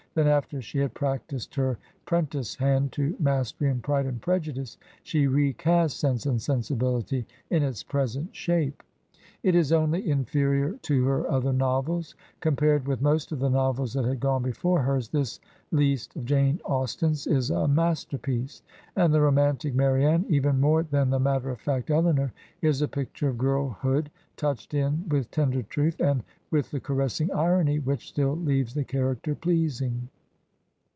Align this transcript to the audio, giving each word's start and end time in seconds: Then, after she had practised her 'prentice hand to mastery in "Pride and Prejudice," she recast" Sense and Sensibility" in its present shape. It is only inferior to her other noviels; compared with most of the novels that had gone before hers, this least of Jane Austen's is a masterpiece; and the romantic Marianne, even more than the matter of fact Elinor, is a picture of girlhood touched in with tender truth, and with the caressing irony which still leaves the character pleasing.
Then, 0.13 0.27
after 0.27 0.61
she 0.61 0.79
had 0.79 0.93
practised 0.93 1.55
her 1.55 1.77
'prentice 2.05 2.55
hand 2.55 2.91
to 2.91 3.15
mastery 3.17 3.69
in 3.69 3.79
"Pride 3.79 4.05
and 4.05 4.21
Prejudice," 4.21 4.77
she 5.03 5.25
recast" 5.25 5.97
Sense 6.01 6.25
and 6.25 6.41
Sensibility" 6.41 7.25
in 7.49 7.63
its 7.63 7.81
present 7.81 8.35
shape. 8.35 8.83
It 9.43 9.55
is 9.55 9.71
only 9.71 10.07
inferior 10.07 10.73
to 10.83 11.03
her 11.05 11.27
other 11.31 11.51
noviels; 11.53 12.13
compared 12.41 12.87
with 12.87 13.01
most 13.01 13.31
of 13.31 13.39
the 13.39 13.49
novels 13.49 13.93
that 13.93 14.05
had 14.05 14.19
gone 14.19 14.43
before 14.43 14.83
hers, 14.83 15.07
this 15.09 15.39
least 15.71 16.15
of 16.15 16.25
Jane 16.25 16.59
Austen's 16.65 17.25
is 17.25 17.49
a 17.49 17.67
masterpiece; 17.67 18.61
and 18.95 19.11
the 19.11 19.21
romantic 19.21 19.73
Marianne, 19.73 20.25
even 20.29 20.59
more 20.59 20.83
than 20.83 21.09
the 21.09 21.19
matter 21.19 21.49
of 21.49 21.59
fact 21.59 21.89
Elinor, 21.89 22.31
is 22.61 22.83
a 22.83 22.87
picture 22.87 23.29
of 23.29 23.37
girlhood 23.39 24.11
touched 24.37 24.75
in 24.75 25.09
with 25.09 25.31
tender 25.31 25.63
truth, 25.63 25.99
and 25.99 26.23
with 26.51 26.69
the 26.69 26.79
caressing 26.79 27.31
irony 27.31 27.79
which 27.79 28.09
still 28.09 28.35
leaves 28.35 28.75
the 28.75 28.83
character 28.83 29.33
pleasing. 29.33 30.09